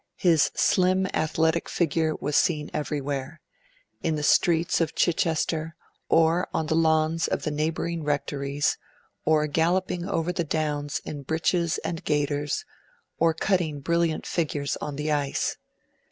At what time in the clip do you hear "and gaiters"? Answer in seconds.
11.85-12.65